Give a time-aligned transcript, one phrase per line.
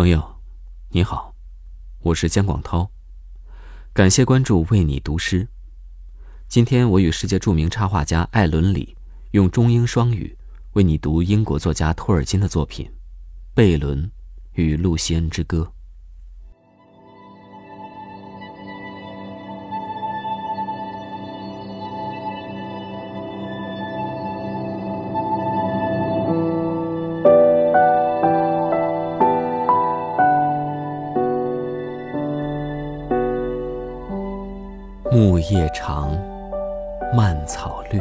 [0.00, 0.40] 朋友，
[0.88, 1.34] 你好，
[1.98, 2.90] 我是姜广涛，
[3.92, 5.46] 感谢关注，为你读诗。
[6.48, 8.96] 今天我与世界著名插画家艾伦里
[9.32, 10.34] 用中英双语
[10.72, 12.86] 为你读英国作家托尔金的作品
[13.52, 14.10] 《贝伦
[14.54, 15.70] 与露西恩之歌》。
[35.50, 36.16] 夜长，
[37.12, 38.00] 蔓草绿，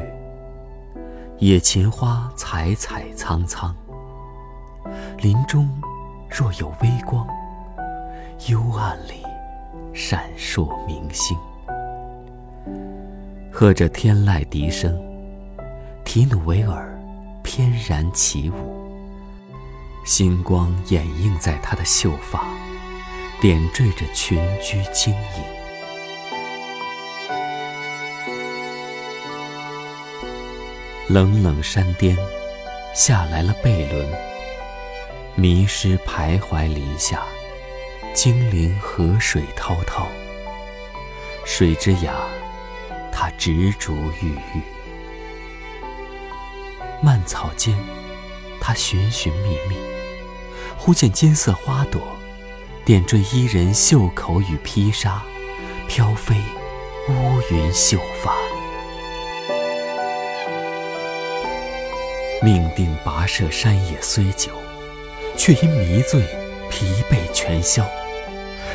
[1.39, 3.75] 野芹花采采苍苍。
[5.17, 5.67] 林中
[6.29, 7.27] 若有微光，
[8.49, 9.23] 幽暗里
[9.95, 11.35] 闪烁明星。
[13.51, 14.95] 和着天籁笛声，
[16.05, 16.95] 提努维尔
[17.41, 18.85] 翩然起舞，
[20.05, 22.43] 星光掩映在他的秀发，
[23.41, 25.58] 点缀着群居晶莹。
[31.09, 32.15] 冷冷山巅，
[32.93, 34.07] 下来了贝伦。
[35.33, 37.23] 迷失徘徊林下，
[38.13, 40.07] 精灵河水滔滔。
[41.43, 42.13] 水之雅，
[43.11, 44.61] 他执着郁郁。
[47.01, 47.75] 蔓草间，
[48.61, 49.77] 他寻寻觅觅，
[50.77, 51.99] 忽见金色花朵，
[52.85, 55.23] 点缀伊人袖口与披纱，
[55.87, 56.35] 飘飞
[57.09, 58.35] 乌云秀发。
[62.41, 64.51] 命定跋涉山野虽久，
[65.35, 66.21] 却因迷醉
[66.69, 67.85] 疲惫全消。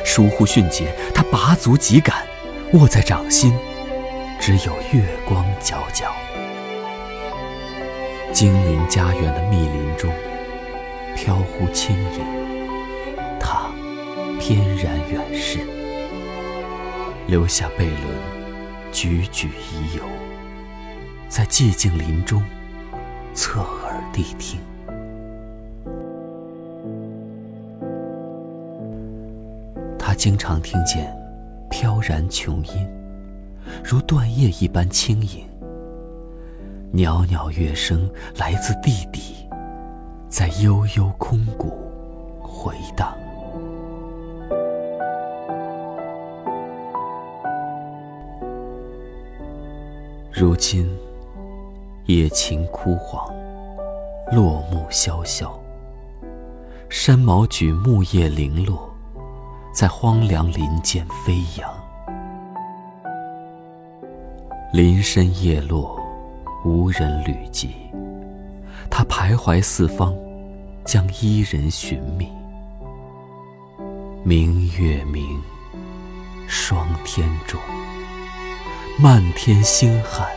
[0.05, 2.27] 疏忽迅捷，他拔足即赶，
[2.75, 3.57] 握在掌心，
[4.39, 6.05] 只有月光皎皎。
[8.35, 10.13] 精灵家园的密林中，
[11.17, 12.21] 飘忽轻盈，
[13.41, 13.71] 他
[14.39, 15.61] 翩然远逝，
[17.27, 17.99] 留下贝伦
[18.93, 20.03] 踽踽遗游，
[21.31, 22.43] 在寂静林中。
[23.35, 24.61] 侧耳谛听，
[29.99, 31.13] 他经常听见
[31.69, 32.89] 飘然琼音，
[33.85, 35.45] 如断叶一般轻盈。
[36.93, 38.09] 袅袅乐声
[38.39, 39.49] 来自地底，
[40.29, 41.73] 在悠悠空谷
[42.41, 43.13] 回荡。
[50.33, 50.89] 如今。
[52.07, 53.27] 野芹枯黄，
[54.31, 55.59] 落木萧萧。
[56.91, 58.95] 山毛榉木叶零落，
[59.73, 61.75] 在荒凉林间飞扬。
[64.71, 65.99] 林深叶落，
[66.63, 67.75] 无人履迹。
[68.91, 70.15] 他徘徊四方，
[70.85, 72.31] 将伊人寻觅。
[74.23, 75.43] 明月明，
[76.47, 77.59] 霜天重，
[79.01, 80.29] 漫天星汉。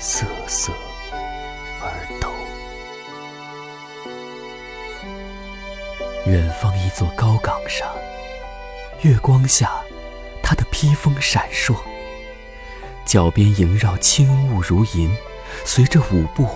[0.00, 0.72] 瑟瑟
[1.82, 2.32] 而抖。
[6.26, 7.86] 远方一座高岗上，
[9.02, 9.70] 月光下，
[10.42, 11.76] 他的披风闪烁，
[13.04, 15.14] 脚边萦绕轻雾如银，
[15.66, 16.48] 随着舞步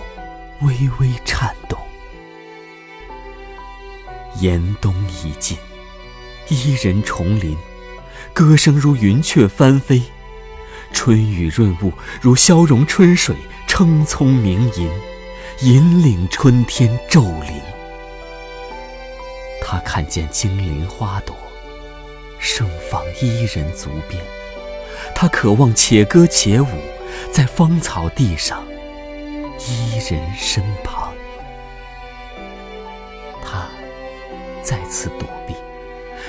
[0.62, 1.78] 微微颤动。
[4.40, 5.58] 严冬已尽，
[6.48, 7.58] 伊人重临，
[8.32, 10.02] 歌声如云雀翻飞。
[10.94, 14.88] 春雨润物，如消融春水，青葱鸣吟，
[15.60, 17.60] 引领春天骤临。
[19.60, 21.36] 他看见精灵花朵，
[22.38, 24.22] 盛放伊人足边。
[25.14, 26.66] 他渴望且歌且舞，
[27.30, 28.64] 在芳草地上，
[29.58, 31.12] 伊人身旁。
[33.42, 33.68] 他
[34.62, 35.54] 再次躲避，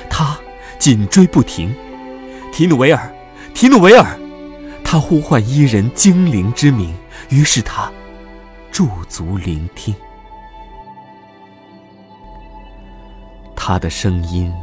[0.10, 0.38] 他
[0.80, 1.74] 紧追不停。
[2.52, 3.14] 提努维尔，
[3.54, 4.20] 提努维尔。
[4.86, 6.96] 他呼唤伊人精灵之名，
[7.30, 7.92] 于是他
[8.72, 9.94] 驻足聆听。
[13.56, 14.54] 他的声音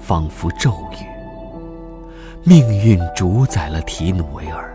[0.00, 1.04] 仿佛咒语。
[2.44, 4.72] 命运主宰了提努维尔。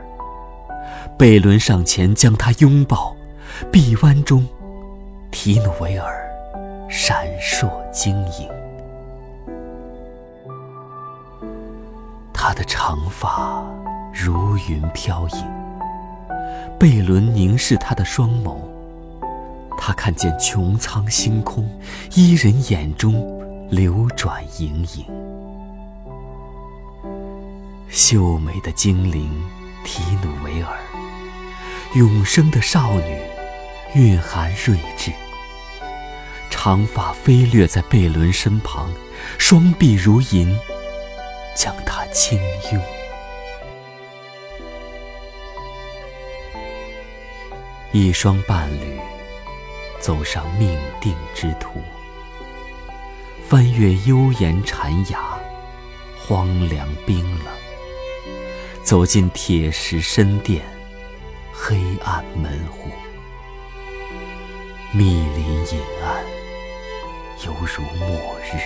[1.18, 3.16] 贝伦上前将他拥抱，
[3.72, 4.46] 臂弯中，
[5.32, 6.30] 提努维尔
[6.90, 8.48] 闪烁晶莹。
[12.34, 13.66] 他的长发。
[14.20, 15.46] 如云飘影，
[16.80, 18.58] 贝伦凝视他的双眸，
[19.78, 21.70] 他看见穹苍星空，
[22.16, 23.14] 伊人眼中
[23.70, 25.06] 流转盈盈。
[27.90, 29.32] 秀美的精灵
[29.84, 30.76] 提努维尔，
[31.94, 33.22] 永生的少女，
[33.94, 35.12] 蕴含睿智。
[36.50, 38.90] 长发飞掠在贝伦身旁，
[39.38, 40.58] 双臂如银，
[41.56, 42.40] 将他轻
[42.74, 42.82] 拥。
[48.00, 49.00] 一双伴侣
[50.00, 51.82] 走上命定之途，
[53.50, 55.20] 翻越幽岩禅崖，
[56.16, 57.48] 荒凉冰冷，
[58.84, 60.64] 走进铁石深殿，
[61.52, 62.92] 黑暗门户，
[64.92, 65.06] 密
[65.36, 66.24] 林隐暗，
[67.48, 68.60] 犹如末日。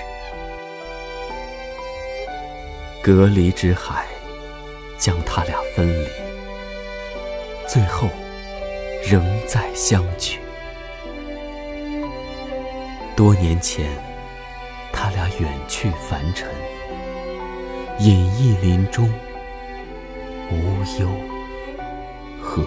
[3.01, 4.06] 隔离之海
[4.98, 6.10] 将他俩分离，
[7.66, 8.10] 最后。
[9.03, 10.39] 仍在相聚。
[13.15, 13.86] 多年前，
[14.92, 16.48] 他俩远去凡尘，
[18.00, 19.12] 隐逸林中，
[20.51, 21.07] 无忧
[22.42, 22.63] 和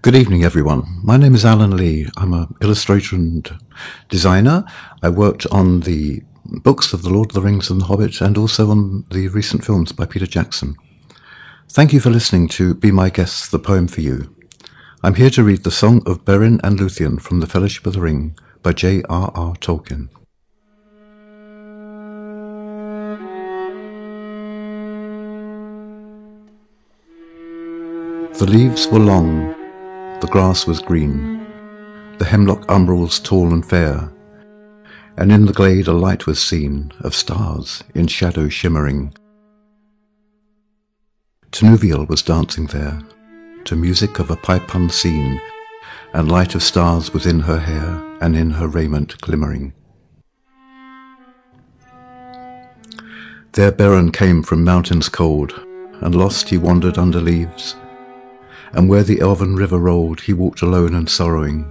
[0.00, 1.00] Good evening, everyone.
[1.02, 2.06] My name is Alan Lee.
[2.16, 3.50] I'm an illustrator and
[4.08, 4.64] designer.
[5.02, 8.38] I worked on the books of The Lord of the Rings and The Hobbit and
[8.38, 10.76] also on the recent films by Peter Jackson.
[11.68, 14.32] Thank you for listening to Be My Guest, the poem for you.
[15.02, 18.00] I'm here to read the Song of Beren and Luthien from The Fellowship of the
[18.00, 19.54] Ring by J.R.R.
[19.56, 20.10] Tolkien.
[28.38, 29.57] The leaves were long,
[30.20, 31.38] the grass was green,
[32.18, 34.12] the hemlock umbrils tall and fair,
[35.16, 39.14] and in the glade a light was seen of stars in shadow shimmering.
[41.52, 43.00] Tinuviel was dancing there,
[43.64, 45.40] to music of a pipe unseen,
[46.12, 49.72] and light of stars was in her hair and in her raiment glimmering.
[53.52, 55.52] There Beren came from mountains cold,
[56.00, 57.76] and lost he wandered under leaves,
[58.72, 61.70] and where the elven river rolled he walked alone and sorrowing.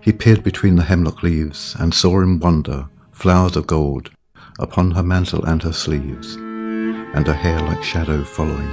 [0.00, 4.10] He peered between the hemlock leaves, and saw in wonder flowers of gold
[4.58, 8.70] upon her mantle and her sleeves, and her hair like shadow following.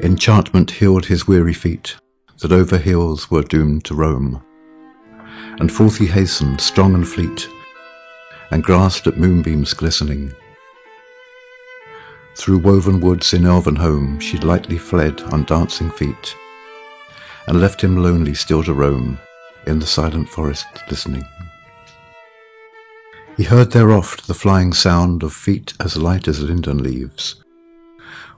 [0.00, 1.96] Enchantment healed his weary feet,
[2.40, 4.42] that over hills were doomed to roam.
[5.60, 7.48] And forth he hastened, strong and fleet,
[8.50, 10.32] and grasped at moonbeams glistening.
[12.38, 16.36] Through woven woods in elven home she lightly fled on dancing feet,
[17.48, 19.18] and left him lonely still to roam
[19.66, 21.24] in the silent forest listening.
[23.36, 27.42] He heard there oft the flying sound of feet as light as linden leaves,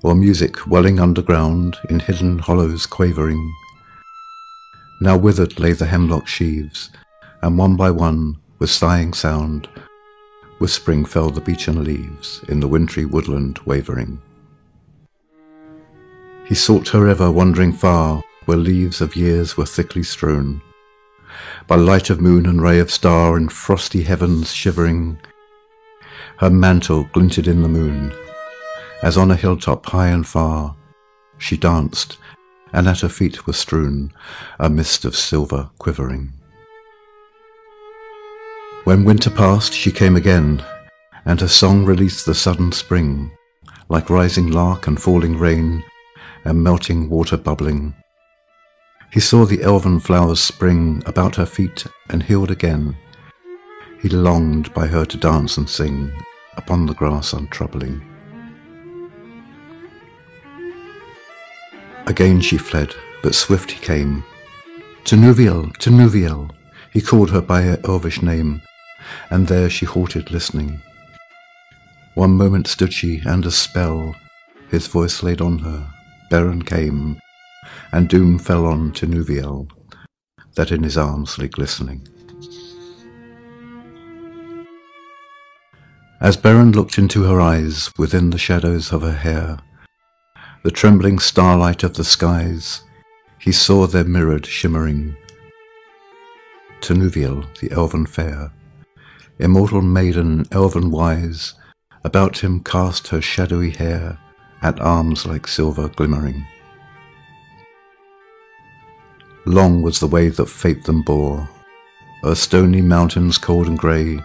[0.02, 3.52] or music welling underground in hidden hollows quavering.
[5.02, 6.90] Now withered lay the hemlock sheaves,
[7.42, 9.68] and one by one, with sighing sound,
[10.60, 14.20] whispering fell the beechen leaves in the wintry woodland wavering.
[16.44, 20.60] He sought her ever wandering far, where leaves of years were thickly strewn,
[21.66, 25.18] by light of moon and ray of star in frosty heavens shivering.
[26.38, 28.12] Her mantle glinted in the moon,
[29.02, 30.76] as on a hilltop high and far
[31.38, 32.18] she danced,
[32.72, 34.12] and at her feet was strewn
[34.58, 36.34] a mist of silver quivering.
[38.84, 40.64] When winter passed, she came again,
[41.26, 43.30] and her song released the sudden spring,
[43.88, 45.84] like rising lark and falling rain,
[46.44, 47.94] and melting water bubbling.
[49.12, 52.96] He saw the elven flowers spring about her feet and healed again.
[54.00, 56.10] He longed by her to dance and sing
[56.56, 58.02] upon the grass untroubling.
[62.06, 64.24] Again she fled, but swift he came.
[65.04, 66.50] To Nuviel, Tinuviel, Tinuviel,
[66.92, 68.62] he called her by her elvish name,
[69.30, 70.82] and there she halted listening.
[72.14, 74.14] One moment stood she, and a spell
[74.70, 75.92] his voice laid on her.
[76.30, 77.20] Beren came,
[77.92, 79.68] and doom fell on Tinuviel,
[80.54, 82.06] that in his arms lay glistening.
[86.20, 89.58] As Beren looked into her eyes within the shadows of her hair,
[90.62, 92.82] the trembling starlight of the skies,
[93.38, 95.16] he saw their mirrored shimmering.
[96.80, 98.52] Tinuviel, the elven fair,
[99.40, 101.54] immortal maiden, elven wise,
[102.04, 104.18] about him cast her shadowy hair,
[104.62, 106.46] at arms like silver glimmering.
[109.46, 111.48] Long was the way that fate them bore,
[112.22, 114.20] o'er stony mountains cold and grey,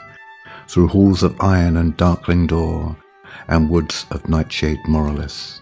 [0.67, 2.98] through halls of iron and darkling door,
[3.48, 5.62] and woods of nightshade moreless.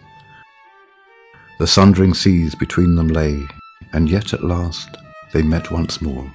[1.60, 3.39] The sundering seas between them lay,
[3.93, 4.98] and yet at last
[5.31, 6.31] they met once more,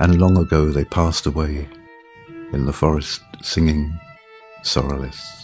[0.00, 1.68] and long ago they passed away
[2.52, 3.98] in the forest singing
[4.62, 5.39] sorrowless.